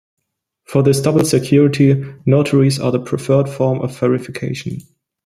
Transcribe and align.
For 0.63 0.81
this 0.81 0.99
double 0.99 1.23
security, 1.25 2.03
notaries 2.25 2.79
are 2.79 2.91
the 2.91 2.97
preferred 2.99 3.47
form 3.47 3.81
of 3.81 3.99
verification. 3.99 4.79